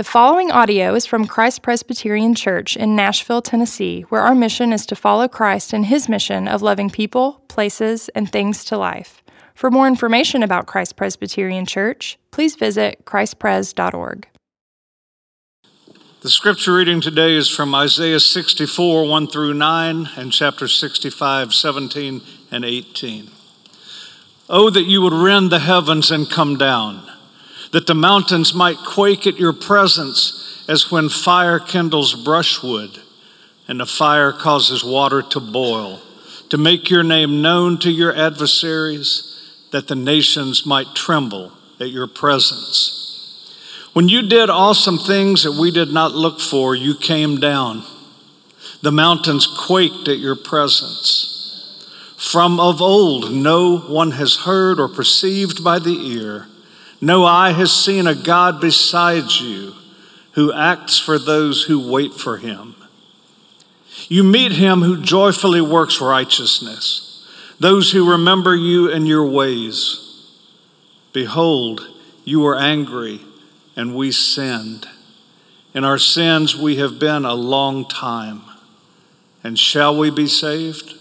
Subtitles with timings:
[0.00, 4.86] The following audio is from Christ Presbyterian Church in Nashville, Tennessee, where our mission is
[4.86, 9.22] to follow Christ in his mission of loving people, places, and things to life.
[9.54, 14.26] For more information about Christ Presbyterian Church, please visit christpres.org.
[16.22, 22.22] The scripture reading today is from Isaiah 64, 1 through 9, and chapter 65, 17
[22.50, 23.28] and 18.
[24.48, 27.09] Oh, that you would rend the heavens and come down
[27.72, 33.00] that the mountains might quake at your presence as when fire kindles brushwood
[33.68, 36.00] and the fire causes water to boil,
[36.48, 39.26] to make your name known to your adversaries,
[39.70, 42.96] that the nations might tremble at your presence.
[43.92, 47.84] When you did awesome things that we did not look for, you came down.
[48.82, 51.26] The mountains quaked at your presence.
[52.16, 56.49] From of old, no one has heard or perceived by the ear
[57.00, 59.74] no eye has seen a God besides you
[60.32, 62.74] who acts for those who wait for him.
[64.08, 67.26] You meet him who joyfully works righteousness,
[67.58, 70.06] those who remember you and your ways.
[71.12, 71.86] Behold,
[72.24, 73.20] you were angry
[73.76, 74.86] and we sinned.
[75.74, 78.42] In our sins we have been a long time.
[79.42, 80.94] And shall we be saved?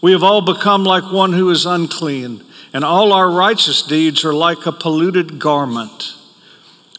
[0.00, 4.34] We have all become like one who is unclean and all our righteous deeds are
[4.34, 6.14] like a polluted garment.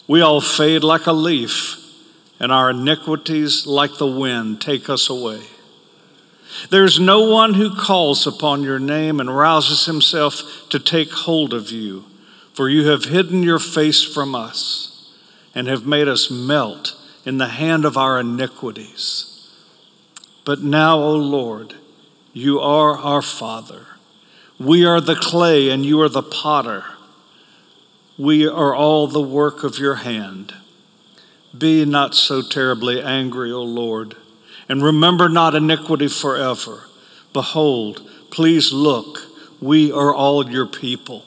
[0.07, 1.75] We all fade like a leaf,
[2.39, 5.41] and our iniquities, like the wind, take us away.
[6.69, 11.53] There is no one who calls upon your name and rouses himself to take hold
[11.53, 12.05] of you,
[12.53, 15.13] for you have hidden your face from us
[15.53, 16.95] and have made us melt
[17.25, 19.47] in the hand of our iniquities.
[20.45, 21.75] But now, O Lord,
[22.33, 23.85] you are our Father.
[24.59, 26.83] We are the clay and you are the potter.
[28.17, 30.53] We are all the work of your hand.
[31.57, 34.17] Be not so terribly angry, O Lord,
[34.67, 36.83] and remember not iniquity forever.
[37.31, 39.19] Behold, please look,
[39.61, 41.23] we are all your people.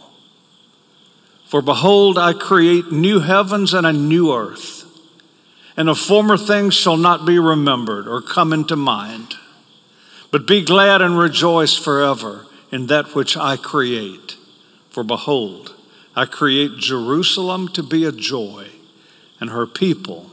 [1.47, 4.85] For behold, I create new heavens and a new earth,
[5.75, 9.37] and the former things shall not be remembered or come into mind.
[10.31, 14.37] But be glad and rejoice forever in that which I create.
[14.91, 15.77] For behold,
[16.17, 18.67] I create Jerusalem to be a joy,
[19.41, 20.31] and her people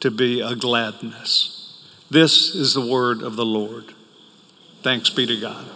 [0.00, 1.82] to be a gladness.
[2.10, 3.92] This is the word of the Lord.
[4.82, 5.66] Thanks be to God.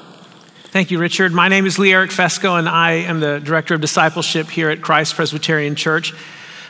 [0.66, 1.32] Thank you, Richard.
[1.32, 4.80] My name is Lee Eric Fesco, and I am the Director of Discipleship here at
[4.80, 6.14] Christ Presbyterian Church.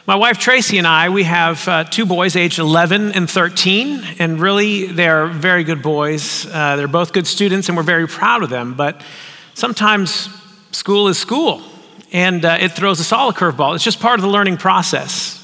[0.05, 4.41] My wife Tracy and I, we have uh, two boys aged 11 and 13, and
[4.41, 6.45] really they're very good boys.
[6.47, 8.75] Uh, they're both good students, and we're very proud of them.
[8.75, 9.01] But
[9.55, 10.29] sometimes
[10.71, 11.63] school is school,
[12.13, 13.75] and uh, it throws us all a curveball.
[13.75, 15.39] It's just part of the learning process.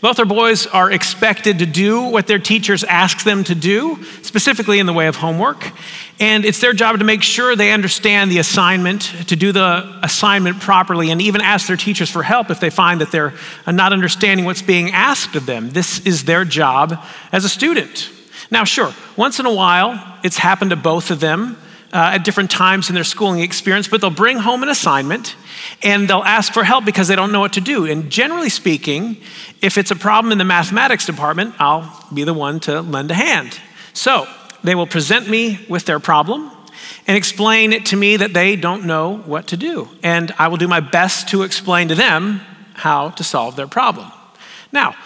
[0.00, 4.78] Both our boys are expected to do what their teachers ask them to do, specifically
[4.78, 5.72] in the way of homework.
[6.20, 10.60] And it's their job to make sure they understand the assignment, to do the assignment
[10.60, 13.32] properly, and even ask their teachers for help if they find that they're
[13.66, 15.70] not understanding what's being asked of them.
[15.70, 17.02] This is their job
[17.32, 18.10] as a student.
[18.50, 21.56] Now, sure, once in a while, it's happened to both of them
[21.94, 25.36] uh, at different times in their schooling experience, but they'll bring home an assignment
[25.82, 27.86] and they'll ask for help because they don't know what to do.
[27.86, 29.16] And generally speaking,
[29.62, 33.14] if it's a problem in the mathematics department, I'll be the one to lend a
[33.14, 33.60] hand.
[33.92, 34.26] So
[34.64, 36.50] they will present me with their problem
[37.06, 39.88] and explain it to me that they don't know what to do.
[40.02, 42.40] And I will do my best to explain to them
[42.74, 44.10] how to solve their problem.
[44.72, 44.96] Now,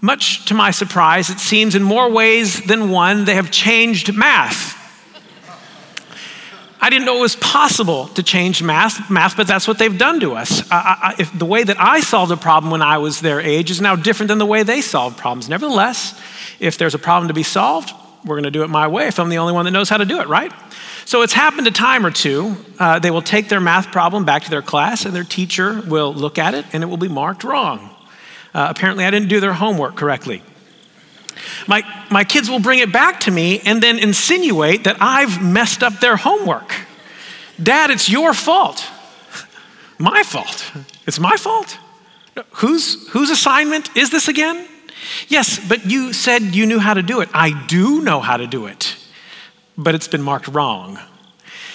[0.00, 4.77] much to my surprise, it seems in more ways than one, they have changed math.
[6.80, 10.20] I didn't know it was possible to change math, math but that's what they've done
[10.20, 10.62] to us.
[10.70, 13.70] I, I, if the way that I solved a problem when I was their age
[13.70, 15.48] is now different than the way they solve problems.
[15.48, 16.20] Nevertheless,
[16.60, 17.92] if there's a problem to be solved,
[18.24, 19.96] we're going to do it my way if I'm the only one that knows how
[19.96, 20.52] to do it, right?
[21.04, 22.56] So it's happened a time or two.
[22.78, 26.12] Uh, they will take their math problem back to their class, and their teacher will
[26.12, 27.90] look at it, and it will be marked wrong.
[28.54, 30.42] Uh, apparently, I didn't do their homework correctly.
[31.66, 35.82] My, my kids will bring it back to me and then insinuate that I've messed
[35.82, 36.72] up their homework.
[37.62, 38.84] Dad, it's your fault.
[39.98, 40.72] My fault.
[41.06, 41.78] It's my fault.
[42.52, 44.68] Whose, whose assignment is this again?
[45.28, 47.28] Yes, but you said you knew how to do it.
[47.32, 48.96] I do know how to do it,
[49.76, 50.98] but it's been marked wrong.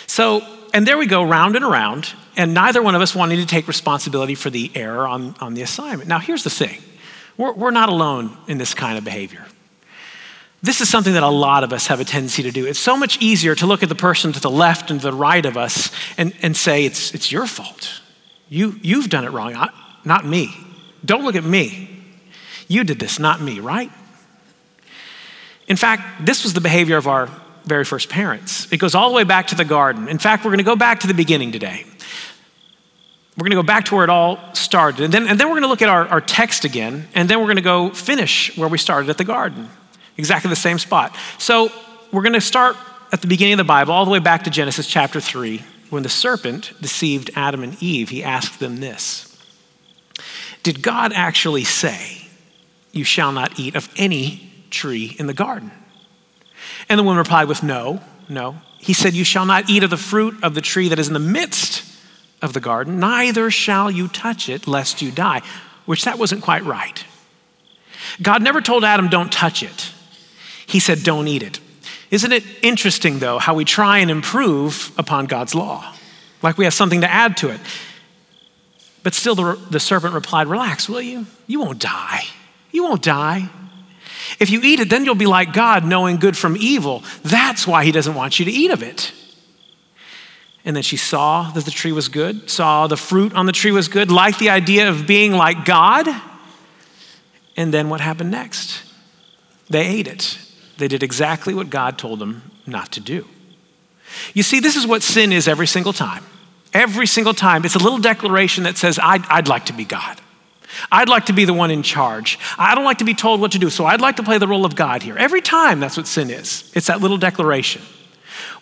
[0.07, 0.41] So,
[0.73, 3.67] and there we go, round and around, and neither one of us wanting to take
[3.67, 6.07] responsibility for the error on, on the assignment.
[6.07, 6.81] Now, here's the thing
[7.37, 9.45] we're, we're not alone in this kind of behavior.
[10.63, 12.65] This is something that a lot of us have a tendency to do.
[12.65, 15.15] It's so much easier to look at the person to the left and to the
[15.15, 18.01] right of us and, and say, it's, it's your fault.
[18.47, 19.53] You, you've done it wrong,
[20.05, 20.55] not me.
[21.03, 21.89] Don't look at me.
[22.69, 23.91] You did this, not me, right?
[25.67, 27.29] In fact, this was the behavior of our
[27.65, 28.71] very first parents.
[28.71, 30.07] It goes all the way back to the garden.
[30.07, 31.83] In fact, we're going to go back to the beginning today.
[33.37, 35.01] We're going to go back to where it all started.
[35.03, 37.39] And then, and then we're going to look at our, our text again, and then
[37.39, 39.69] we're going to go finish where we started at the garden,
[40.17, 41.15] exactly the same spot.
[41.37, 41.71] So
[42.11, 42.75] we're going to start
[43.11, 46.03] at the beginning of the Bible, all the way back to Genesis chapter 3, when
[46.03, 48.09] the serpent deceived Adam and Eve.
[48.09, 49.37] He asked them this
[50.63, 52.27] Did God actually say,
[52.91, 55.71] You shall not eat of any tree in the garden?
[56.89, 58.57] And the woman replied with, No, no.
[58.79, 61.13] He said, You shall not eat of the fruit of the tree that is in
[61.13, 61.83] the midst
[62.41, 65.41] of the garden, neither shall you touch it, lest you die,
[65.85, 67.05] which that wasn't quite right.
[68.21, 69.93] God never told Adam, don't touch it.
[70.65, 71.59] He said, don't eat it.
[72.11, 75.93] Isn't it interesting, though, how we try and improve upon God's law?
[76.41, 77.59] Like we have something to add to it.
[79.01, 81.25] But still, the, the serpent replied, Relax, will you?
[81.47, 82.21] You won't die.
[82.71, 83.49] You won't die.
[84.39, 87.03] If you eat it, then you'll be like God, knowing good from evil.
[87.23, 89.11] That's why he doesn't want you to eat of it.
[90.65, 93.71] And then she saw that the tree was good, saw the fruit on the tree
[93.71, 96.07] was good, liked the idea of being like God.
[97.57, 98.83] And then what happened next?
[99.69, 100.37] They ate it.
[100.77, 103.27] They did exactly what God told them not to do.
[104.33, 106.23] You see, this is what sin is every single time.
[106.73, 107.65] Every single time.
[107.65, 110.19] It's a little declaration that says, I'd, I'd like to be God.
[110.91, 112.39] I'd like to be the one in charge.
[112.57, 114.47] I don't like to be told what to do, so I'd like to play the
[114.47, 115.15] role of God here.
[115.17, 116.71] Every time, that's what sin is.
[116.75, 117.81] It's that little declaration.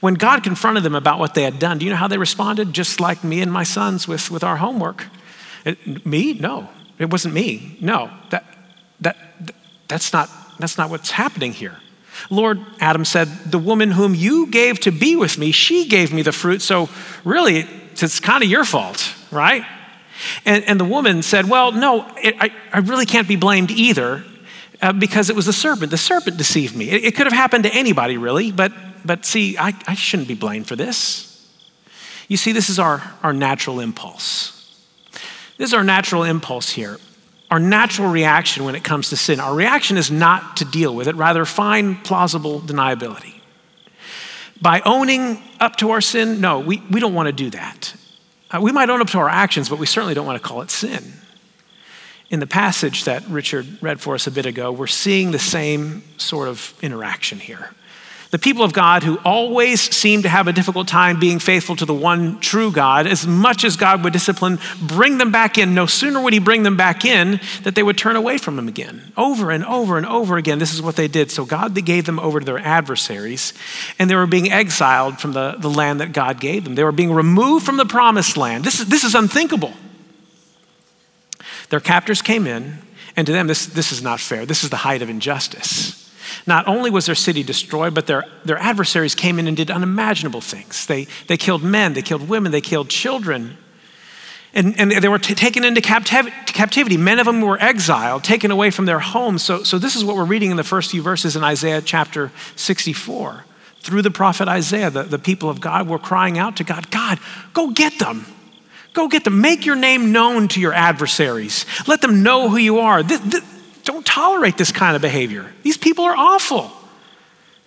[0.02, 2.74] When God confronted them about what they had done, do you know how they responded?
[2.74, 5.06] Just like me and my sons with, with our homework.
[5.64, 6.34] It, me?
[6.34, 6.70] No.
[7.00, 7.78] It wasn't me.
[7.80, 8.10] No.
[8.32, 8.44] That,
[9.00, 9.18] that,
[9.88, 10.30] that's, not,
[10.60, 11.78] that's not what's happening here.
[12.30, 16.22] Lord, Adam said, The woman whom you gave to be with me, she gave me
[16.22, 16.62] the fruit.
[16.62, 16.90] So
[17.24, 19.66] really, it's kind of your fault, right?
[20.46, 24.24] And, and the woman said, Well, no, it, I, I really can't be blamed either
[24.82, 25.92] uh, because it was the serpent.
[25.92, 26.90] The serpent deceived me.
[26.90, 28.72] It, it could have happened to anybody, really, but
[29.04, 31.28] but see, I, I shouldn't be blamed for this.
[32.28, 34.58] You see, this is our, our natural impulse.
[35.58, 36.98] This is our natural impulse here.
[37.52, 39.42] Our natural reaction when it comes to sin.
[39.42, 43.42] Our reaction is not to deal with it, rather, find plausible deniability.
[44.62, 47.94] By owning up to our sin, no, we, we don't want to do that.
[48.50, 50.62] Uh, we might own up to our actions, but we certainly don't want to call
[50.62, 51.14] it sin.
[52.30, 56.04] In the passage that Richard read for us a bit ago, we're seeing the same
[56.18, 57.76] sort of interaction here.
[58.32, 61.86] The people of God who always seem to have a difficult time being faithful to
[61.86, 65.74] the one true God, as much as God would discipline, bring them back in.
[65.74, 68.70] No sooner would He bring them back in that they would turn away from Him
[68.70, 69.12] again.
[69.18, 71.30] Over and over and over again, this is what they did.
[71.30, 73.54] So God gave them over to their adversaries,
[74.00, 76.76] and they were being exiled from the, the land that God gave them.
[76.76, 78.64] They were being removed from the promised land.
[78.64, 79.74] This is, this is unthinkable.
[81.68, 82.78] Their captors came in,
[83.18, 84.46] and to them, this, this is not fair.
[84.46, 86.01] This is the height of injustice.
[86.46, 90.42] Not only was their city destroyed, but their, their adversaries came in and did unimaginable
[90.42, 90.86] things.
[90.86, 93.58] They, they killed men, they killed women, they killed children.
[94.54, 96.98] And, and they were t- taken into captivity.
[96.98, 99.44] Many of them were exiled, taken away from their homes.
[99.44, 102.32] So, so, this is what we're reading in the first few verses in Isaiah chapter
[102.58, 103.46] 64.
[103.80, 107.20] Through the prophet Isaiah, the, the people of God were crying out to God God,
[107.54, 108.26] go get them.
[108.94, 109.40] Go get them.
[109.40, 111.66] Make your name known to your adversaries.
[111.88, 113.04] Let them know who you are.
[113.04, 113.44] This, this,
[113.84, 115.52] don't tolerate this kind of behavior.
[115.64, 116.72] These people are awful.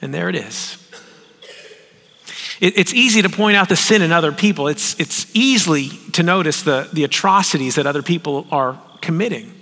[0.00, 0.78] And there it is.
[2.60, 6.22] It, it's easy to point out the sin in other people, it's, it's easily to
[6.22, 9.52] notice the, the atrocities that other people are committing.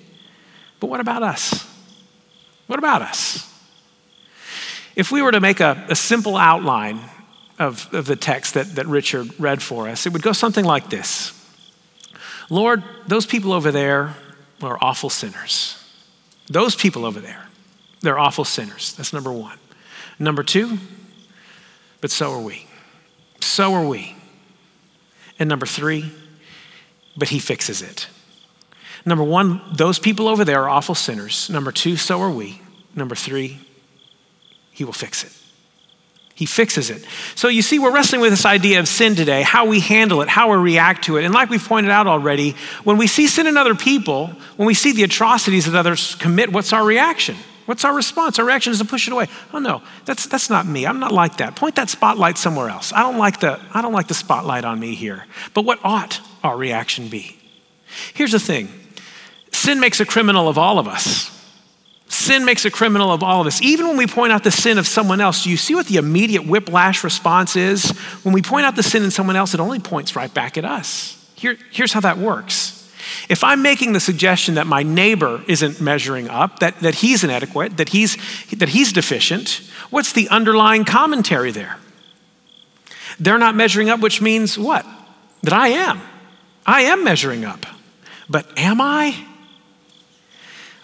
[0.81, 1.67] But what about us?
[2.67, 3.49] What about us?
[4.95, 7.01] If we were to make a, a simple outline
[7.59, 10.91] of, of the text that, that Richard read for us, it would go something like
[10.91, 11.39] this
[12.51, 14.15] Lord, those people over there
[14.61, 15.82] are awful sinners.
[16.49, 17.47] Those people over there,
[18.01, 18.95] they're awful sinners.
[18.95, 19.59] That's number one.
[20.19, 20.79] Number two,
[22.01, 22.67] but so are we.
[23.41, 24.17] So are we.
[25.39, 26.11] And number three,
[27.17, 28.09] but he fixes it.
[29.05, 31.51] Number one, those people over there are awful sinners.
[31.51, 32.61] Number two, so are we.
[32.95, 33.61] Number three,
[34.71, 35.33] he will fix it.
[36.35, 37.05] He fixes it.
[37.35, 40.29] So you see, we're wrestling with this idea of sin today, how we handle it,
[40.29, 41.25] how we react to it.
[41.25, 44.75] And like we've pointed out already, when we see sin in other people, when we
[44.75, 47.37] see the atrocities that others commit, what's our reaction?
[47.67, 48.39] What's our response?
[48.39, 49.29] Our reaction is to push it away.
[49.53, 50.87] Oh no, that's, that's not me.
[50.87, 51.55] I'm not like that.
[51.55, 52.93] Point that spotlight somewhere else.
[52.93, 55.27] I don't, like the, I don't like the spotlight on me here.
[55.55, 57.37] But what ought our reaction be?
[58.15, 58.69] Here's the thing
[59.53, 61.32] sin makes a criminal of all of us.
[62.13, 63.63] Sin makes a criminal of all of us.
[63.63, 65.97] Even when we point out the sin of someone else, do you see what the
[65.97, 67.91] immediate whiplash response is?
[68.23, 70.65] When we point out the sin in someone else, it only points right back at
[70.67, 71.19] us.
[71.35, 72.87] Here, here's how that works
[73.31, 77.79] If I'm making the suggestion that my neighbor isn't measuring up, that, that he's inadequate,
[77.79, 78.19] that he's,
[78.51, 81.79] that he's deficient, what's the underlying commentary there?
[83.19, 84.85] They're not measuring up, which means what?
[85.45, 86.03] That I am.
[86.67, 87.65] I am measuring up.
[88.29, 89.32] But am I?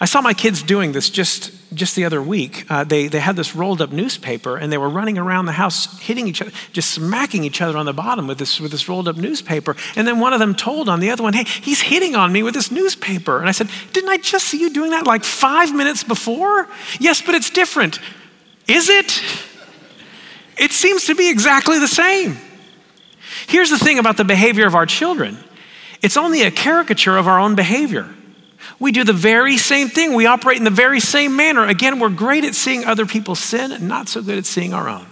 [0.01, 2.65] I saw my kids doing this just, just the other week.
[2.69, 5.99] Uh, they, they had this rolled up newspaper and they were running around the house,
[5.99, 9.09] hitting each other, just smacking each other on the bottom with this, with this rolled
[9.09, 9.75] up newspaper.
[9.97, 12.43] And then one of them told on the other one, Hey, he's hitting on me
[12.43, 13.39] with this newspaper.
[13.39, 16.69] And I said, Didn't I just see you doing that like five minutes before?
[16.99, 17.99] Yes, but it's different.
[18.67, 19.21] Is it?
[20.61, 22.37] It seems to be exactly the same.
[23.47, 25.37] Here's the thing about the behavior of our children
[26.01, 28.13] it's only a caricature of our own behavior.
[28.77, 30.13] We do the very same thing.
[30.13, 31.65] We operate in the very same manner.
[31.65, 34.87] Again, we're great at seeing other people's sin and not so good at seeing our
[34.87, 35.07] own.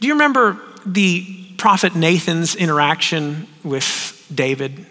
[0.00, 4.86] Do you remember the prophet Nathan's interaction with David?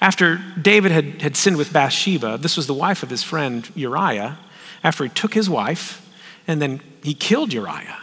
[0.00, 4.38] After David had, had sinned with Bathsheba, this was the wife of his friend Uriah,
[4.82, 6.04] after he took his wife
[6.46, 7.98] and then he killed Uriah.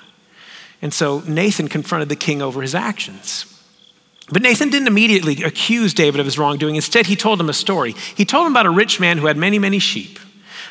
[0.82, 3.52] And so Nathan confronted the king over his actions.
[4.32, 6.76] But Nathan didn't immediately accuse David of his wrongdoing.
[6.76, 7.94] Instead, he told him a story.
[8.16, 10.20] He told him about a rich man who had many, many sheep.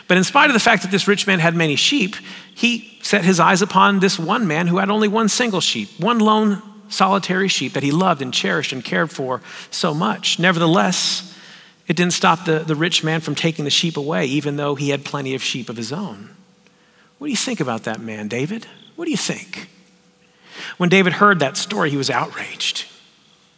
[0.09, 2.17] But in spite of the fact that this rich man had many sheep,
[2.55, 6.19] he set his eyes upon this one man who had only one single sheep, one
[6.19, 10.39] lone solitary sheep that he loved and cherished and cared for so much.
[10.39, 11.37] Nevertheless,
[11.87, 14.91] it didn't stop the, the rich man from taking the sheep away, even though he
[14.91, 16.31] had plenty of sheep of his own.
[17.19, 18.67] What do you think about that man, David?
[18.97, 19.69] What do you think?
[20.77, 22.87] When David heard that story, he was outraged.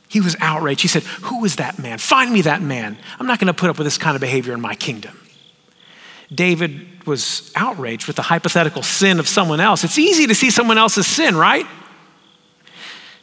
[0.09, 0.83] He was outraged.
[0.83, 1.99] He said, Who is that man?
[1.99, 2.97] Find me that man.
[3.19, 5.21] I'm not going to put up with this kind of behavior in my kingdom.
[6.33, 9.85] David was outraged with the hypothetical sin of someone else.
[9.85, 11.67] It's easy to see someone else's sin, right?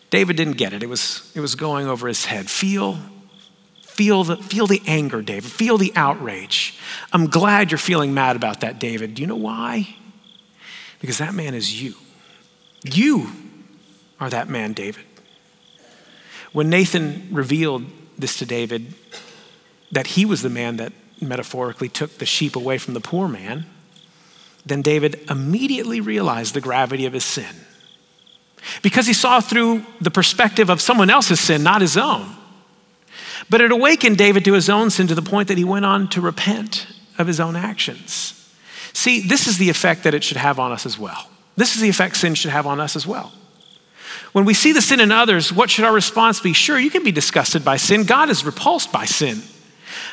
[0.09, 0.83] David didn't get it.
[0.83, 2.49] It was, it was going over his head.
[2.49, 2.99] Feel,
[3.81, 5.51] feel, the, feel the anger, David.
[5.51, 6.77] Feel the outrage.
[7.11, 9.15] I'm glad you're feeling mad about that, David.
[9.15, 9.95] Do you know why?
[11.01, 11.95] Because that man is you.
[12.83, 13.29] You
[14.19, 15.03] are that man, David.
[16.53, 17.85] When Nathan revealed
[18.17, 18.93] this to David,
[19.91, 23.65] that he was the man that metaphorically took the sheep away from the poor man,
[24.65, 27.55] then David immediately realized the gravity of his sin.
[28.81, 32.35] Because he saw through the perspective of someone else's sin, not his own.
[33.49, 36.07] But it awakened David to his own sin to the point that he went on
[36.09, 38.39] to repent of his own actions.
[38.93, 41.29] See, this is the effect that it should have on us as well.
[41.55, 43.33] This is the effect sin should have on us as well.
[44.33, 46.53] When we see the sin in others, what should our response be?
[46.53, 48.03] Sure, you can be disgusted by sin.
[48.03, 49.43] God is repulsed by sin.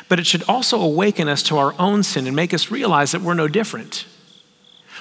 [0.07, 3.21] But it should also awaken us to our own sin and make us realize that
[3.21, 4.05] we're no different.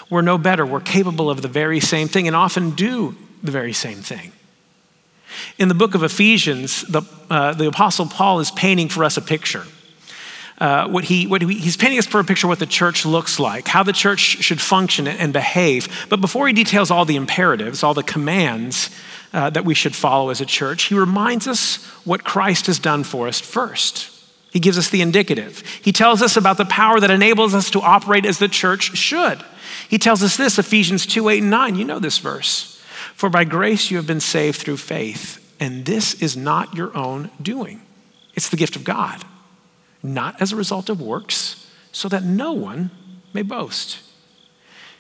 [0.09, 0.65] We're no better.
[0.65, 4.33] We're capable of the very same thing and often do the very same thing.
[5.59, 9.23] In the book of Ephesians, the, uh, the Apostle Paul is painting for us a
[9.23, 9.65] picture.
[10.59, 13.07] Uh, what he, what he, he's painting us for a picture of what the church
[13.07, 16.07] looks like, how the church should function and behave.
[16.11, 18.91] But before he details all the imperatives, all the commands,
[19.33, 23.05] uh, that we should follow as a church, he reminds us what Christ has done
[23.05, 24.11] for us first.
[24.53, 25.61] He gives us the indicative.
[25.83, 29.45] He tells us about the power that enables us to operate as the church should.
[29.89, 31.77] He tells us this, Ephesians 2 8 and 9.
[31.77, 32.83] You know this verse.
[33.15, 37.31] For by grace you have been saved through faith, and this is not your own
[37.41, 37.83] doing.
[38.35, 39.25] It's the gift of God,
[40.03, 42.91] not as a result of works, so that no one
[43.33, 43.99] may boast.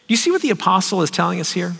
[0.06, 1.74] Do you see what the apostle is telling us here?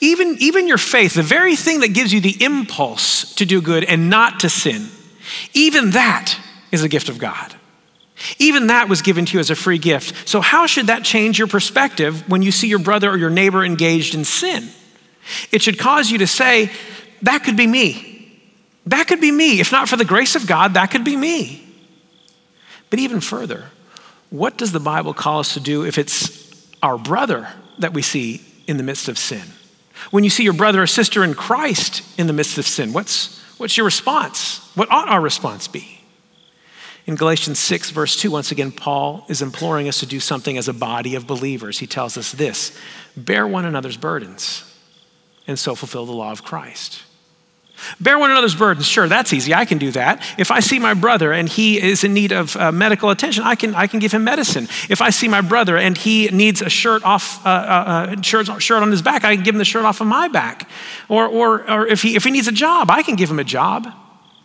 [0.00, 3.84] Even, even your faith, the very thing that gives you the impulse to do good
[3.84, 4.88] and not to sin,
[5.54, 6.38] even that
[6.70, 7.54] is a gift of God.
[8.38, 10.28] Even that was given to you as a free gift.
[10.28, 13.64] So, how should that change your perspective when you see your brother or your neighbor
[13.64, 14.70] engaged in sin?
[15.52, 16.70] It should cause you to say,
[17.22, 18.38] That could be me.
[18.86, 19.60] That could be me.
[19.60, 21.64] If not for the grace of God, that could be me.
[22.90, 23.66] But even further,
[24.30, 28.40] what does the Bible call us to do if it's our brother that we see
[28.66, 29.42] in the midst of sin?
[30.10, 33.40] When you see your brother or sister in Christ in the midst of sin, what's,
[33.58, 34.58] what's your response?
[34.74, 36.00] What ought our response be?
[37.06, 40.68] In Galatians 6, verse 2, once again, Paul is imploring us to do something as
[40.68, 41.78] a body of believers.
[41.78, 42.78] He tells us this
[43.16, 44.64] bear one another's burdens
[45.46, 47.02] and so fulfill the law of Christ.
[48.00, 48.86] Bear one another's burdens.
[48.86, 49.54] Sure, that's easy.
[49.54, 50.22] I can do that.
[50.36, 53.54] If I see my brother and he is in need of uh, medical attention, I
[53.54, 54.64] can, I can give him medicine.
[54.88, 58.62] If I see my brother and he needs a shirt off, uh, uh, uh, shirt,
[58.62, 60.68] shirt on his back, I can give him the shirt off of my back.
[61.08, 63.44] Or, or, or if, he, if he needs a job, I can give him a
[63.44, 63.86] job.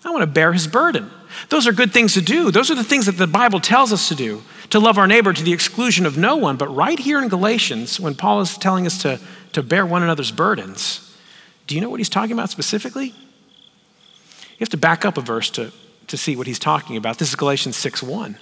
[0.05, 1.09] I want to bear his burden.
[1.49, 2.51] Those are good things to do.
[2.51, 5.33] Those are the things that the Bible tells us to do, to love our neighbor
[5.33, 6.57] to the exclusion of no one.
[6.57, 9.19] But right here in Galatians, when Paul is telling us to,
[9.53, 11.02] to bear one another's burdens,
[11.67, 13.07] do you know what he's talking about specifically?
[13.07, 15.71] You have to back up a verse to
[16.07, 17.17] to see what he's talking about.
[17.17, 18.37] This is Galatians 6 1.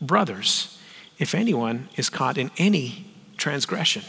[0.00, 0.78] Brothers,
[1.18, 3.06] if anyone is caught in any
[3.36, 4.02] transgression,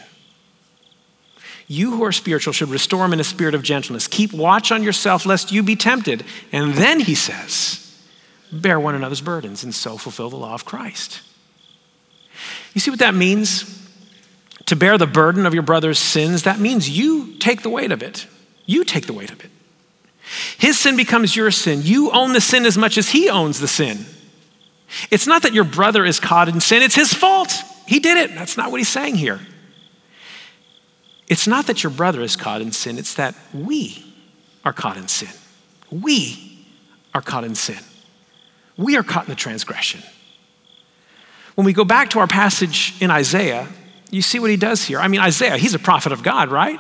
[1.68, 4.08] you who are spiritual should restore him in a spirit of gentleness.
[4.08, 6.24] Keep watch on yourself lest you be tempted.
[6.52, 7.82] And then he says,
[8.52, 11.22] bear one another's burdens and so fulfill the law of Christ.
[12.74, 13.72] You see what that means?
[14.66, 18.04] To bear the burden of your brother's sins, that means you take the weight of
[18.04, 18.28] it.
[18.66, 19.52] You take the weight of it.
[20.58, 21.82] His sin becomes your sin.
[21.84, 24.06] You own the sin as much as he owns the sin.
[25.12, 27.54] It's not that your brother is caught in sin, it's his fault.
[27.88, 28.34] He did it.
[28.36, 29.40] That's not what he's saying here.
[31.28, 34.04] It's not that your brother is caught in sin, it's that we
[34.64, 35.30] are caught in sin.
[35.92, 36.68] We
[37.14, 37.80] are caught in sin.
[38.78, 40.02] We are caught in the transgression.
[41.56, 43.68] When we go back to our passage in Isaiah,
[44.12, 45.00] you see what he does here.
[45.00, 46.80] I mean, Isaiah, he's a prophet of God, right?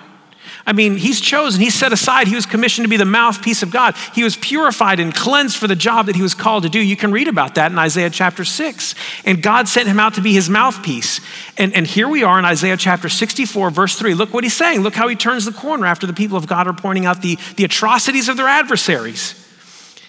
[0.66, 3.72] I mean, he's chosen, he's set aside, he was commissioned to be the mouthpiece of
[3.72, 3.96] God.
[4.14, 6.80] He was purified and cleansed for the job that he was called to do.
[6.80, 8.96] You can read about that in Isaiah chapter 6.
[9.26, 11.22] And God sent him out to be his mouthpiece.
[11.58, 14.14] And, and here we are in Isaiah chapter 64, verse 3.
[14.14, 14.82] Look what he's saying.
[14.82, 17.38] Look how he turns the corner after the people of God are pointing out the,
[17.58, 19.42] the atrocities of their adversaries.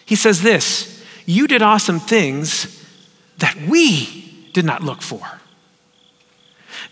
[0.05, 2.73] He says this You did awesome things
[3.39, 5.41] that we did not look for.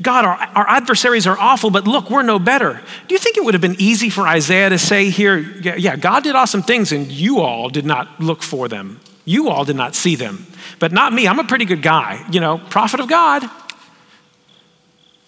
[0.02, 2.82] God, our, our adversaries are awful, but look, we're no better.
[3.06, 6.24] Do you think it would have been easy for Isaiah to say here, yeah, God
[6.24, 9.00] did awesome things and you all did not look for them?
[9.24, 10.46] You all did not see them,
[10.78, 11.28] but not me.
[11.28, 13.48] I'm a pretty good guy, you know, prophet of God.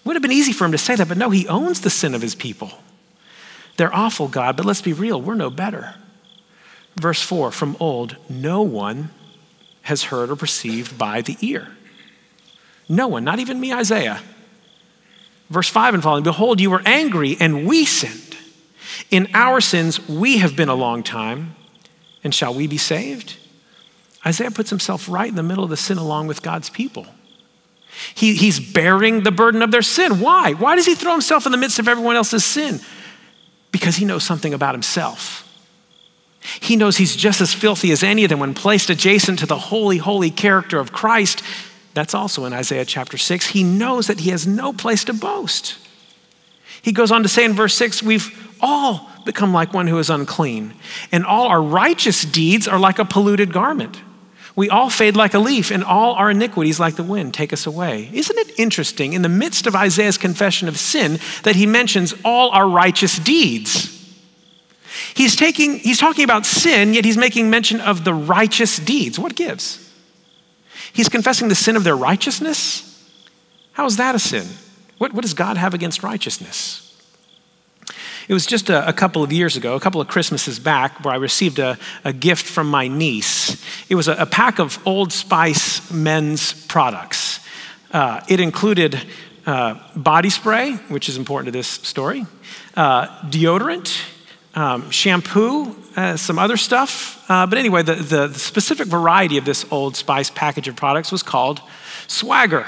[0.04, 2.14] Would have been easy for him to say that, but no, he owns the sin
[2.14, 2.70] of his people.
[3.76, 5.94] They're awful, God, but let's be real, we're no better.
[6.96, 9.10] Verse 4 From old, no one
[9.82, 11.68] has heard or perceived by the ear.
[12.88, 14.22] No one, not even me, Isaiah.
[15.48, 18.36] Verse 5 and following Behold, you were angry, and we sinned.
[19.10, 21.54] In our sins, we have been a long time,
[22.24, 23.36] and shall we be saved?
[24.24, 27.06] Isaiah puts himself right in the middle of the sin along with God's people.
[28.14, 30.20] He, he's bearing the burden of their sin.
[30.20, 30.52] Why?
[30.52, 32.80] Why does he throw himself in the midst of everyone else's sin?
[33.72, 35.42] Because he knows something about himself.
[36.60, 39.58] He knows he's just as filthy as any of them when placed adjacent to the
[39.58, 41.42] holy, holy character of Christ.
[41.96, 43.46] That's also in Isaiah chapter 6.
[43.46, 45.78] He knows that he has no place to boast.
[46.82, 50.10] He goes on to say in verse 6 We've all become like one who is
[50.10, 50.74] unclean,
[51.10, 54.02] and all our righteous deeds are like a polluted garment.
[54.54, 57.66] We all fade like a leaf, and all our iniquities, like the wind, take us
[57.66, 58.10] away.
[58.12, 62.50] Isn't it interesting, in the midst of Isaiah's confession of sin, that he mentions all
[62.50, 63.90] our righteous deeds?
[65.14, 69.18] He's, taking, he's talking about sin, yet he's making mention of the righteous deeds.
[69.18, 69.82] What gives?
[70.92, 72.82] He's confessing the sin of their righteousness?
[73.72, 74.46] How is that a sin?
[74.98, 76.82] What, what does God have against righteousness?
[78.28, 81.14] It was just a, a, couple of years ago, a couple of Christmases back, where
[81.14, 83.62] I received a, a gift from my niece.
[83.88, 87.40] It was a, a pack of Old Spice men's products.
[87.92, 89.00] Uh, it included
[89.46, 92.26] uh, body spray, which is important to this story,
[92.76, 93.96] uh, deodorant,
[94.56, 97.24] um, shampoo, uh, some other stuff.
[97.30, 101.12] Uh, but anyway, the, the, the, specific variety of this Old Spice package of products
[101.12, 101.60] was called
[102.08, 102.66] Swagger.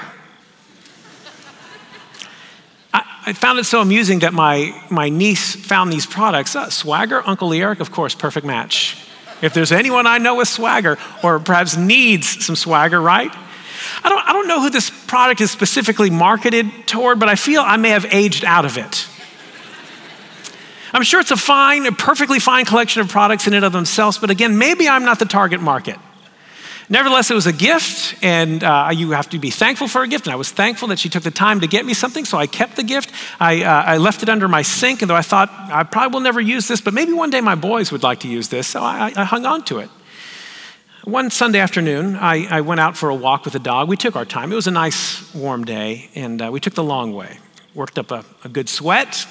[2.93, 6.55] I, found it so amusing that my, my niece found these products.
[6.55, 8.97] Uh, swagger, Uncle Eric, of course, perfect match.
[9.41, 13.31] If there's anyone I know with swagger, or perhaps needs some swagger, right?
[14.03, 17.61] I don't, I don't know who this product is specifically marketed toward, but I feel
[17.61, 19.07] I may have aged out of it.
[20.93, 24.17] I'm sure it's a fine, a perfectly fine collection of products in and of themselves,
[24.17, 25.97] but again, maybe I'm not the target market.
[26.91, 30.25] Nevertheless, it was a gift, and uh, you have to be thankful for a gift.
[30.25, 32.47] And I was thankful that she took the time to get me something, so I
[32.47, 33.11] kept the gift.
[33.39, 36.23] I, uh, I left it under my sink, and though I thought I probably will
[36.23, 38.81] never use this, but maybe one day my boys would like to use this, so
[38.81, 39.89] I, I hung on to it.
[41.03, 43.87] One Sunday afternoon, I, I, went out for a walk with the dog.
[43.87, 44.51] We took our time.
[44.51, 47.37] It was a nice, warm day, and uh, we took the long way.
[47.73, 49.27] Worked up a, a good sweat,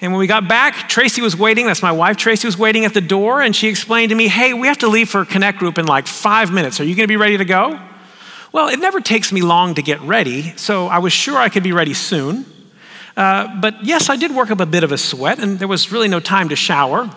[0.00, 1.66] and when we got back, Tracy was waiting.
[1.66, 2.16] That's my wife.
[2.16, 4.88] Tracy was waiting at the door, and she explained to me, Hey, we have to
[4.88, 6.80] leave for Connect group in like five minutes.
[6.80, 7.80] Are you going to be ready to go?
[8.52, 11.64] Well, it never takes me long to get ready, so I was sure I could
[11.64, 12.46] be ready soon.
[13.16, 15.90] Uh, but yes, I did work up a bit of a sweat, and there was
[15.90, 17.10] really no time to shower.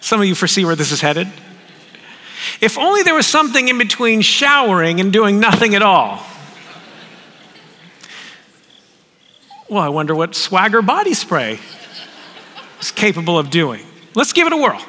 [0.00, 1.28] Some of you foresee where this is headed.
[2.60, 6.24] If only there was something in between showering and doing nothing at all.
[9.68, 11.58] Well, I wonder what Swagger body spray
[12.80, 13.84] is capable of doing.
[14.14, 14.80] Let's give it a whirl.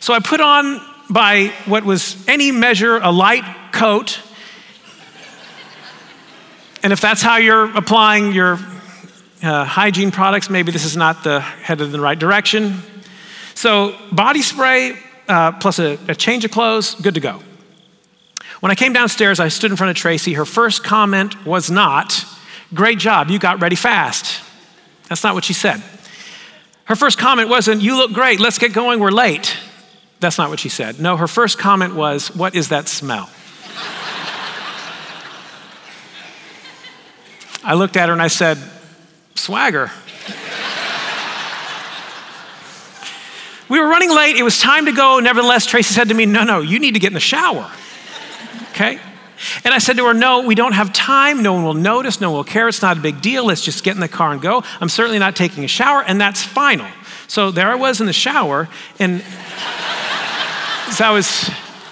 [0.00, 4.20] So I put on, by what was any measure, a light coat.
[6.82, 8.58] And if that's how you're applying your
[9.42, 12.82] Uh, hygiene products, maybe this is not the headed in the right direction.
[13.54, 17.40] So, body spray uh, plus a, a change of clothes, good to go.
[18.60, 20.34] When I came downstairs, I stood in front of Tracy.
[20.34, 22.26] Her first comment was not,
[22.72, 24.42] Great job, you got ready fast.
[25.08, 25.82] That's not what she said.
[26.84, 29.56] Her first comment wasn't, You look great, let's get going, we're late.
[30.20, 31.00] That's not what she said.
[31.00, 33.28] No, her first comment was, What is that smell?
[37.62, 38.58] I looked at her and I said,
[39.34, 39.90] Swagger.
[43.68, 44.36] we were running late.
[44.36, 45.18] It was time to go.
[45.18, 47.70] Nevertheless, Tracy said to me, No, no, you need to get in the shower.
[48.70, 48.98] Okay?
[49.64, 51.42] And I said to her, No, we don't have time.
[51.42, 52.20] No one will notice.
[52.20, 52.68] No one will care.
[52.68, 53.46] It's not a big deal.
[53.46, 54.62] Let's just get in the car and go.
[54.80, 56.86] I'm certainly not taking a shower, and that's final.
[57.26, 59.22] So there I was in the shower, and
[60.92, 61.50] so I was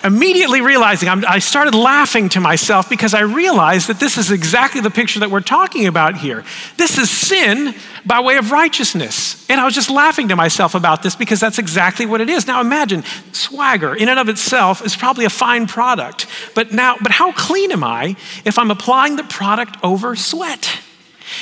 [0.09, 4.81] immediately realizing, I'm, i started laughing to myself because I realized that this is exactly
[4.81, 6.45] the picture that we're talking about here.
[6.77, 9.49] This is sin by way of righteousness.
[9.49, 12.47] And I was just laughing to myself about this because that's exactly what it is.
[12.47, 16.27] Now imagine swagger in and of itself is probably a fine product.
[16.55, 20.81] But now, but how clean am I if I'm applying the product over sweat?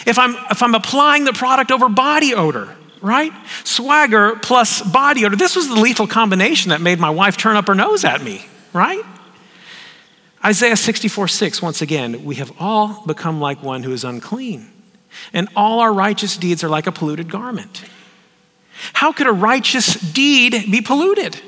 [0.05, 2.77] If I'm, if I'm applying the product over body odor?
[3.03, 3.33] right?
[3.65, 5.37] Swagger plus body odor.
[5.37, 8.47] This was the lethal combination that made my wife turn up her nose at me,
[8.77, 9.05] right?
[10.45, 14.71] Isaiah 64 6, once again, we have all become like one who is unclean,
[15.33, 17.85] and all our righteous deeds are like a polluted garment.
[18.93, 21.41] How could a righteous deed be polluted?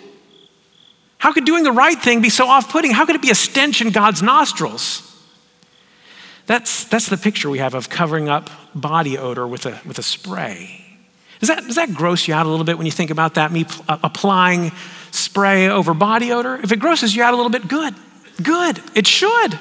[1.19, 2.93] How could doing the right thing be so off putting?
[2.93, 5.05] How could it be a stench in God's nostrils?
[6.47, 10.03] That's, that's the picture we have of covering up body odor with a, with a
[10.03, 10.85] spray.
[11.41, 13.53] Does that, does that gross you out a little bit when you think about that?
[13.53, 14.73] Me uh, applying
[15.19, 16.57] spray over body odor?
[16.57, 17.95] If it grosses you out a little bit, good.
[18.43, 18.81] Good.
[18.95, 19.59] It should.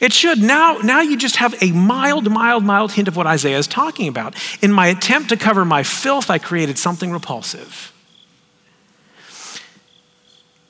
[0.00, 0.42] It should.
[0.42, 4.08] Now, now you just have a mild, mild, mild hint of what Isaiah is talking
[4.08, 4.34] about.
[4.62, 7.92] In my attempt to cover my filth, I created something repulsive.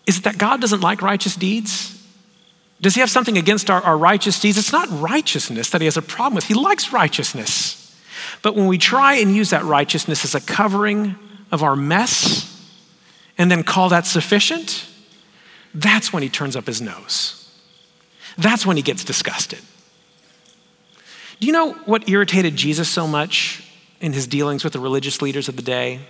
[0.06, 1.94] Is it that God doesn't like righteous deeds?
[2.80, 4.56] Does he have something against our, our righteous deeds?
[4.56, 6.44] It's not righteousness that he has a problem with.
[6.44, 7.76] He likes righteousness.
[8.40, 11.16] But when we try and use that righteousness as a covering
[11.50, 12.57] of our mess
[13.38, 14.86] and then call that sufficient,
[15.72, 17.50] that's when he turns up his nose.
[18.36, 19.60] That's when he gets disgusted.
[21.40, 23.64] Do you know what irritated Jesus so much
[24.00, 26.00] in his dealings with the religious leaders of the day?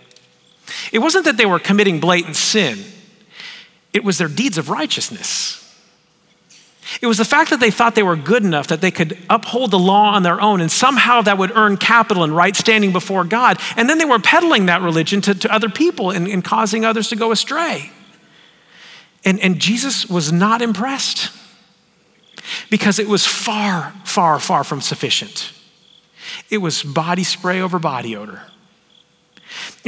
[0.90, 2.78] It wasn't that they were committing blatant sin,
[3.92, 5.64] it was their deeds of righteousness.
[7.02, 9.70] It was the fact that they thought they were good enough that they could uphold
[9.70, 13.24] the law on their own and somehow that would earn capital and right standing before
[13.24, 13.58] God.
[13.76, 17.08] And then they were peddling that religion to, to other people and, and causing others
[17.08, 17.90] to go astray.
[19.24, 21.30] And, and Jesus was not impressed
[22.70, 25.52] because it was far, far, far from sufficient.
[26.50, 28.42] It was body spray over body odor.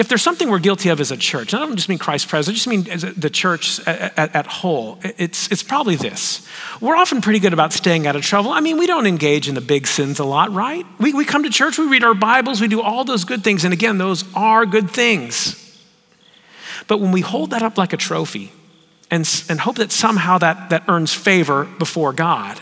[0.00, 2.26] If there's something we're guilty of as a church, and I don't just mean Christ
[2.26, 6.48] Pres, I just mean the church at, at, at, whole, it's, it's probably this.
[6.80, 8.50] We're often pretty good about staying out of trouble.
[8.50, 10.86] I mean, we don't engage in the big sins a lot, right?
[10.98, 13.62] We, we come to church, we read our Bibles, we do all those good things,
[13.62, 15.84] and again, those are good things.
[16.86, 18.52] But when we hold that up like a trophy
[19.10, 22.58] and, and hope that somehow that, that earns favor before God,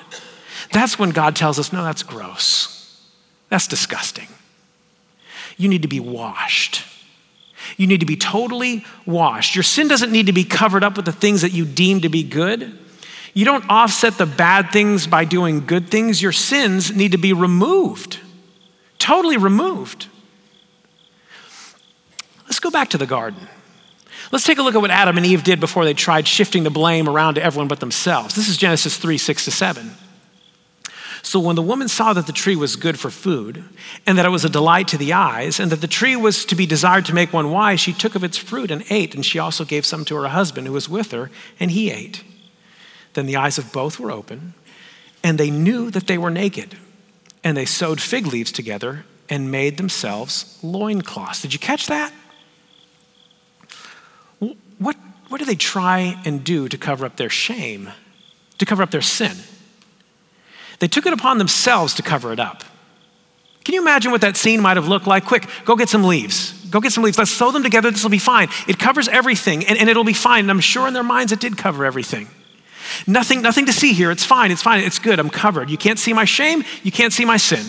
[0.72, 3.00] that's when God tells us, no, that's gross.
[3.48, 4.26] That's disgusting.
[5.56, 6.82] You need to be washed.
[7.76, 9.54] You need to be totally washed.
[9.54, 12.08] Your sin doesn't need to be covered up with the things that you deem to
[12.08, 12.78] be good.
[13.34, 16.22] You don't offset the bad things by doing good things.
[16.22, 18.18] Your sins need to be removed,
[18.98, 20.06] totally removed.
[22.44, 23.46] Let's go back to the garden.
[24.32, 26.70] Let's take a look at what Adam and Eve did before they tried shifting the
[26.70, 28.34] blame around to everyone but themselves.
[28.34, 29.90] This is Genesis 3 6 to 7.
[31.28, 33.62] So when the woman saw that the tree was good for food,
[34.06, 36.54] and that it was a delight to the eyes, and that the tree was to
[36.54, 39.38] be desired to make one wise, she took of its fruit and ate, and she
[39.38, 42.24] also gave some to her husband who was with her, and he ate.
[43.12, 44.54] Then the eyes of both were open,
[45.22, 46.78] and they knew that they were naked.
[47.44, 51.42] And they sewed fig leaves together and made themselves loincloths.
[51.42, 52.10] Did you catch that?
[54.38, 54.96] What,
[55.28, 57.90] what do they try and do to cover up their shame,
[58.56, 59.36] to cover up their sin?
[60.78, 62.64] They took it upon themselves to cover it up.
[63.64, 65.24] Can you imagine what that scene might have looked like?
[65.24, 66.52] Quick, go get some leaves.
[66.70, 67.18] Go get some leaves.
[67.18, 67.90] Let's sew them together.
[67.90, 68.48] This will be fine.
[68.66, 70.44] It covers everything, and, and it'll be fine.
[70.44, 72.28] And I'm sure in their minds it did cover everything.
[73.06, 74.10] Nothing, nothing to see here.
[74.10, 74.50] It's fine.
[74.50, 74.82] It's fine.
[74.82, 75.18] It's good.
[75.18, 75.70] I'm covered.
[75.70, 76.64] You can't see my shame.
[76.82, 77.64] You can't see my sin.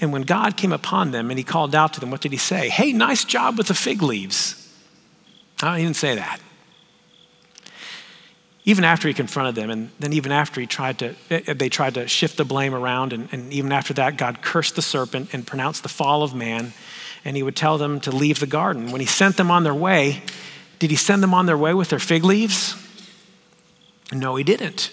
[0.00, 2.38] And when God came upon them and he called out to them, what did he
[2.38, 2.68] say?
[2.68, 4.58] Hey, nice job with the fig leaves.
[5.60, 6.40] He didn't say that.
[8.64, 11.94] Even after he confronted them, and then even after he tried to, eh, they tried
[11.94, 15.46] to shift the blame around, and, and even after that, God cursed the serpent and
[15.46, 16.72] pronounced the fall of man,
[17.24, 18.92] and he would tell them to leave the garden.
[18.92, 20.22] When he sent them on their way,
[20.78, 22.76] did he send them on their way with their fig leaves?
[24.12, 24.92] No, he didn't.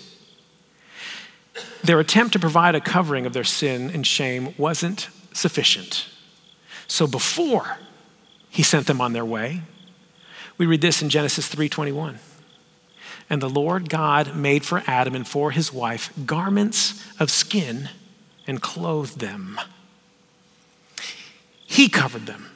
[1.83, 6.07] Their attempt to provide a covering of their sin and shame wasn't sufficient.
[6.87, 7.77] So before
[8.49, 9.61] he sent them on their way,
[10.57, 12.19] we read this in Genesis 3:21.
[13.29, 17.89] And the Lord God made for Adam and for his wife garments of skin
[18.47, 19.59] and clothed them.
[21.67, 22.49] He covered them.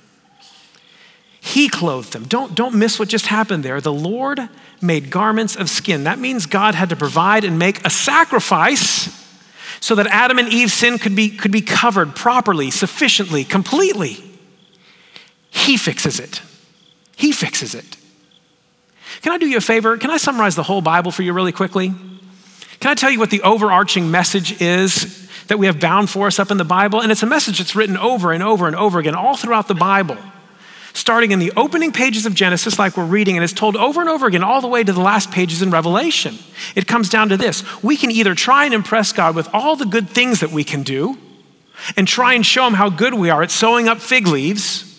[1.39, 2.23] He clothed them.
[2.23, 3.79] Don't, don't miss what just happened there.
[3.79, 4.39] The Lord
[4.81, 6.05] made garments of skin.
[6.05, 9.21] That means God had to provide and make a sacrifice
[9.79, 14.23] so that Adam and Eve's sin could be, could be covered properly, sufficiently, completely.
[15.51, 16.41] He fixes it.
[17.15, 17.97] He fixes it.
[19.23, 19.97] Can I do you a favor?
[19.97, 21.93] Can I summarize the whole Bible for you really quickly?
[22.81, 26.39] Can I tell you what the overarching message is that we have bound for us
[26.39, 27.01] up in the Bible?
[27.01, 29.75] And it's a message that's written over and over and over again, all throughout the
[29.75, 30.17] Bible.
[30.91, 34.09] Starting in the opening pages of Genesis, like we're reading, and it's told over and
[34.09, 36.37] over again, all the way to the last pages in Revelation.
[36.75, 39.85] It comes down to this we can either try and impress God with all the
[39.85, 41.17] good things that we can do
[41.95, 44.89] and try and show Him how good we are at sewing up fig leaves.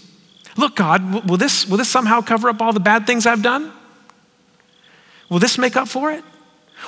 [0.56, 3.70] Look, God, will this, will this somehow cover up all the bad things I've done?
[5.28, 6.24] Will this make up for it?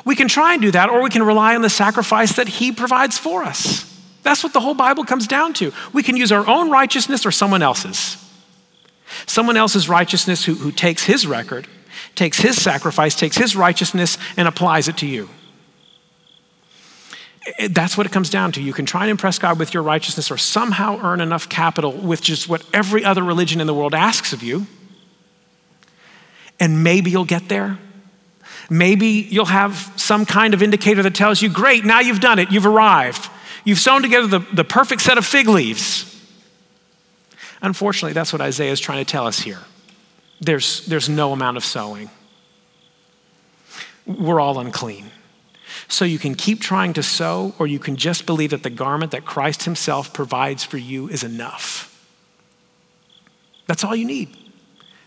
[0.05, 2.73] We can try and do that, or we can rely on the sacrifice that He
[2.73, 3.85] provides for us.
[4.23, 5.73] That's what the whole Bible comes down to.
[5.93, 8.23] We can use our own righteousness or someone else's.
[9.27, 11.69] Someone else's righteousness who, who takes His record,
[12.15, 15.29] takes His sacrifice, takes His righteousness, and applies it to you.
[17.71, 18.63] That's what it comes down to.
[18.63, 22.21] You can try and impress God with your righteousness or somehow earn enough capital with
[22.21, 24.67] just what every other religion in the world asks of you.
[26.59, 27.79] And maybe you'll get there.
[28.69, 32.51] Maybe you'll have some kind of indicator that tells you, great, now you've done it,
[32.51, 33.31] you've arrived.
[33.65, 36.13] You've sewn together the, the perfect set of fig leaves.
[37.63, 39.61] Unfortunately, that's what Isaiah is trying to tell us here.
[40.41, 42.11] There's, there's no amount of sewing.
[44.07, 45.11] We're all unclean.
[45.89, 49.13] So you can keep trying to sew, or you can just believe that the garment
[49.13, 51.93] that Christ Himself provides for you is enough.
[53.67, 54.37] That's all you need.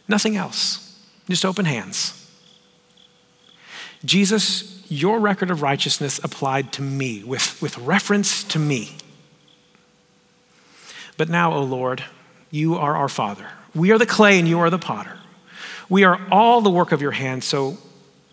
[0.07, 0.99] Nothing else.
[1.29, 2.18] Just open hands.
[4.05, 8.97] Jesus, your record of righteousness applied to me with, with reference to me.
[11.17, 12.03] But now, O oh Lord,
[12.49, 13.49] you are our Father.
[13.75, 15.17] We are the clay and you are the potter.
[15.89, 17.77] We are all the work of your hands, so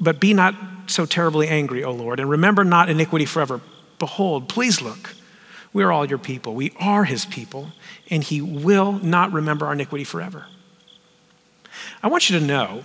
[0.00, 0.54] but be not
[0.86, 3.60] so terribly angry, O Lord, and remember not iniquity forever.
[3.98, 5.14] Behold, please look.
[5.72, 6.54] We are all your people.
[6.54, 7.72] We are his people,
[8.08, 10.46] and he will not remember our iniquity forever.
[12.02, 12.84] I want you to know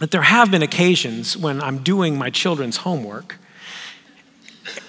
[0.00, 3.36] that there have been occasions when I'm doing my children's homework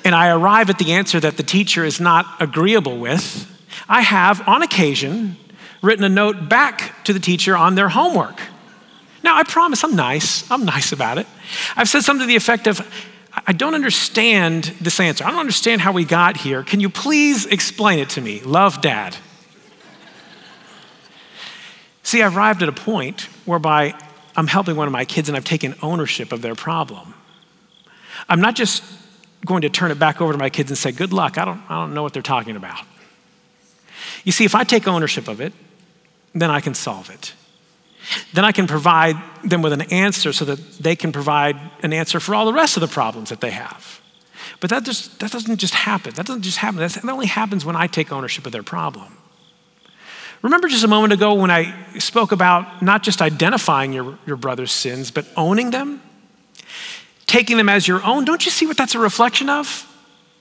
[0.03, 3.47] and I arrive at the answer that the teacher is not agreeable with.
[3.87, 5.37] I have, on occasion,
[5.81, 8.41] written a note back to the teacher on their homework.
[9.23, 10.49] Now, I promise I'm nice.
[10.49, 11.27] I'm nice about it.
[11.75, 12.81] I've said something to the effect of,
[13.45, 15.25] I don't understand this answer.
[15.25, 16.63] I don't understand how we got here.
[16.63, 18.41] Can you please explain it to me?
[18.41, 19.17] Love, Dad.
[22.03, 23.93] See, I've arrived at a point whereby
[24.35, 27.13] I'm helping one of my kids and I've taken ownership of their problem.
[28.29, 28.83] I'm not just
[29.45, 31.61] going to turn it back over to my kids and say, Good luck, I don't,
[31.69, 32.85] I don't know what they're talking about.
[34.23, 35.53] You see, if I take ownership of it,
[36.33, 37.33] then I can solve it.
[38.33, 42.19] Then I can provide them with an answer so that they can provide an answer
[42.19, 44.01] for all the rest of the problems that they have.
[44.59, 46.13] But that, just, that doesn't just happen.
[46.15, 46.79] That doesn't just happen.
[46.79, 49.17] that only happens when I take ownership of their problem.
[50.41, 54.71] Remember just a moment ago when I spoke about not just identifying your, your brother's
[54.71, 56.01] sins, but owning them?
[57.27, 58.25] Taking them as your own.
[58.25, 59.87] Don't you see what that's a reflection of?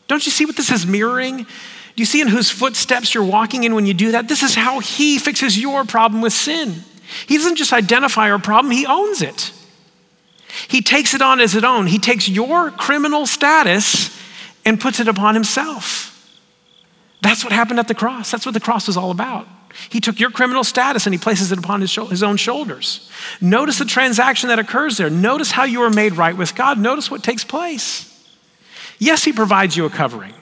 [0.08, 1.44] Don't you see what this is mirroring?
[1.44, 1.46] Do
[1.96, 4.26] you see in whose footsteps you're walking in when you do that?
[4.26, 6.82] This is how he fixes your problem with sin.
[7.26, 9.52] He doesn't just identify our problem, he owns it.
[10.66, 11.86] He takes it on as his own.
[11.86, 14.16] He takes your criminal status
[14.64, 16.06] and puts it upon himself.
[17.22, 18.30] That's what happened at the cross.
[18.30, 19.46] That's what the cross was all about.
[19.88, 23.10] He took your criminal status and he places it upon his, his own shoulders.
[23.40, 25.10] Notice the transaction that occurs there.
[25.10, 26.78] Notice how you are made right with God.
[26.78, 28.06] Notice what takes place.
[28.98, 30.34] Yes, he provides you a covering.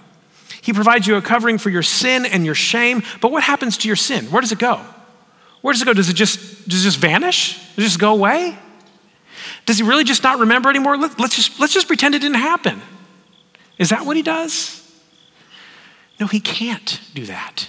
[0.62, 3.88] He provides you a covering for your sin and your shame, but what happens to
[3.88, 4.27] your sin?
[4.27, 4.85] Where does it go?
[5.61, 5.93] Where does it go?
[5.93, 7.59] Does it just, does it just vanish?
[7.75, 8.59] Does it just go away?
[9.67, 10.97] Does he really just not remember anymore?
[10.97, 12.81] Let, let's, just, let's just pretend it didn't happen.
[13.79, 14.75] Is that what he does?
[16.19, 17.69] No, he can't do that.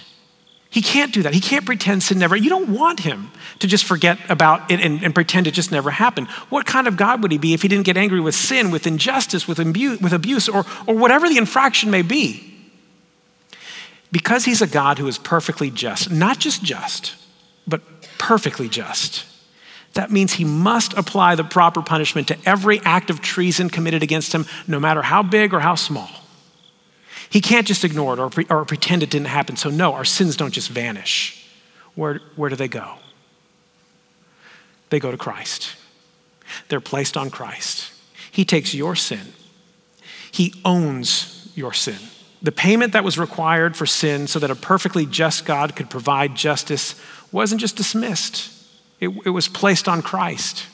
[0.70, 1.34] He can't do that.
[1.34, 2.36] He can't pretend sin never.
[2.36, 5.90] You don't want him to just forget about it and, and, pretend it just never
[5.90, 6.28] happened.
[6.48, 8.86] What kind of God would he be if he didn't get angry with sin, with
[8.86, 12.46] injustice, with, imbu- with abuse, or, or whatever the infraction may be?
[14.12, 17.16] Because he's a God who is perfectly just, not just just,
[17.66, 17.82] but
[18.18, 19.26] perfectly just.
[19.94, 24.32] That means he must apply the proper punishment to every act of treason committed against
[24.32, 26.10] him, no matter how big or how small.
[27.30, 29.56] He can't just ignore it or, pre- or pretend it didn't happen.
[29.56, 31.46] So, no, our sins don't just vanish.
[31.94, 32.96] Where, where do they go?
[34.90, 35.76] They go to Christ.
[36.68, 37.92] They're placed on Christ.
[38.32, 39.32] He takes your sin,
[40.30, 41.98] He owns your sin.
[42.42, 46.34] The payment that was required for sin so that a perfectly just God could provide
[46.34, 46.98] justice
[47.30, 48.50] wasn't just dismissed,
[48.98, 50.66] it, it was placed on Christ.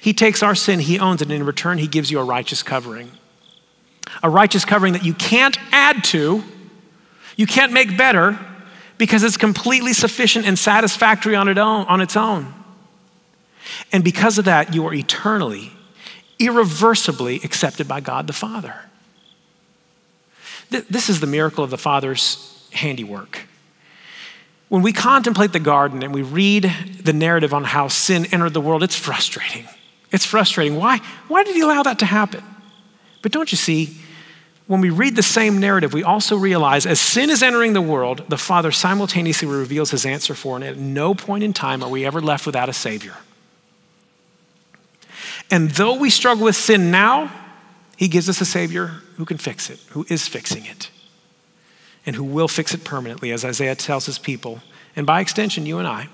[0.00, 2.62] He takes our sin, He owns it, and in return, He gives you a righteous
[2.62, 3.10] covering
[4.22, 6.42] a righteous covering that you can't add to,
[7.36, 8.38] you can't make better,
[8.96, 11.48] because it's completely sufficient and satisfactory on,
[12.00, 12.52] its own.
[13.92, 15.72] And because of that, you are eternally,
[16.38, 18.74] irreversibly accepted by God the Father.
[20.70, 23.46] This is the miracle of the Father's handiwork.
[24.68, 26.70] When we contemplate the garden and we read
[27.02, 29.66] the narrative on how sin entered the world, it's frustrating.
[30.10, 30.76] It's frustrating.
[30.76, 30.98] Why?
[31.28, 32.42] Why did he allow that to happen?
[33.22, 33.96] But don't you see,
[34.66, 38.24] when we read the same narrative, we also realize as sin is entering the world,
[38.28, 40.56] the Father simultaneously reveals his answer for it.
[40.56, 43.16] And at no point in time are we ever left without a Savior.
[45.50, 47.32] And though we struggle with sin now,
[47.96, 50.90] he gives us a Savior who can fix it, who is fixing it,
[52.04, 54.60] and who will fix it permanently, as Isaiah tells his people,
[54.94, 56.08] and by extension, you and I.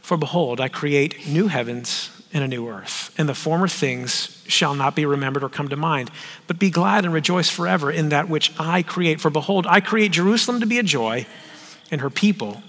[0.00, 4.74] For behold, I create new heavens and a new earth, and the former things shall
[4.74, 6.10] not be remembered or come to mind.
[6.46, 9.20] But be glad and rejoice forever in that which I create.
[9.20, 11.26] For behold, I create Jerusalem to be a joy,
[11.90, 12.62] and her people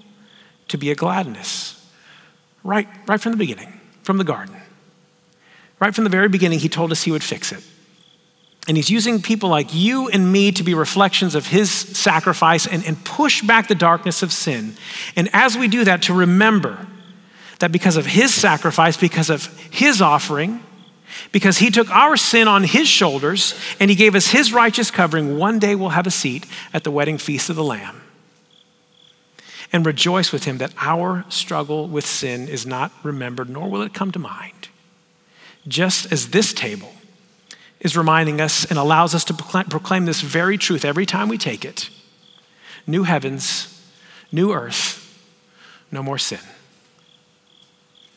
[0.67, 1.79] to be a gladness.
[2.63, 4.55] Right, right from the beginning, from the garden.
[5.79, 7.63] Right from the very beginning, he told us he would fix it.
[8.67, 12.85] And he's using people like you and me to be reflections of his sacrifice and,
[12.85, 14.75] and push back the darkness of sin.
[15.17, 16.87] And as we do that, to remember
[17.63, 20.61] that because of his sacrifice, because of his offering,
[21.31, 25.37] because he took our sin on his shoulders and he gave us his righteous covering,
[25.37, 28.01] one day we'll have a seat at the wedding feast of the Lamb.
[29.71, 33.93] And rejoice with him that our struggle with sin is not remembered, nor will it
[33.93, 34.67] come to mind.
[35.65, 36.91] Just as this table
[37.79, 41.63] is reminding us and allows us to proclaim this very truth every time we take
[41.63, 41.89] it
[42.85, 43.81] new heavens,
[44.33, 44.99] new earth,
[45.93, 46.41] no more sin.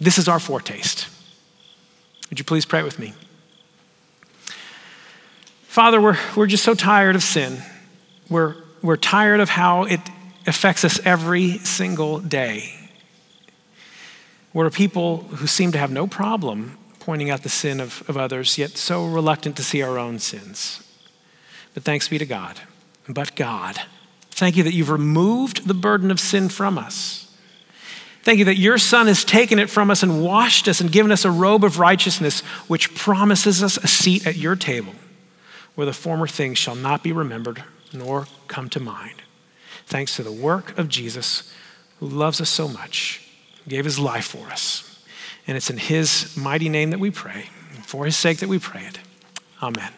[0.01, 1.09] This is our foretaste.
[2.31, 3.15] Would you please pray with me?
[5.69, 7.63] Father, we're, we're just so tired of sin.
[8.29, 10.01] We're, we're tired of how it
[10.47, 12.73] affects us every single day.
[14.53, 18.17] We're a people who seem to have no problem pointing out the sin of, of
[18.17, 20.83] others, yet so reluctant to see our own sins.
[21.75, 22.61] But thanks be to God.
[23.09, 23.81] But God,
[24.31, 27.26] thank you that you've removed the burden of sin from us.
[28.27, 31.13] Thank you that your Son has taken it from us and washed us and given
[31.13, 34.95] us a robe of righteousness, which promises us a seat at your table,
[35.77, 37.63] where the former things shall not be remembered
[37.93, 39.23] nor come to mind.
[39.87, 41.55] Thanks to the work of Jesus,
[42.01, 43.23] who loves us so much,
[43.69, 45.05] gave his life for us.
[45.47, 48.59] And it's in his mighty name that we pray, and for his sake that we
[48.59, 48.99] pray it.
[49.63, 49.93] Amen.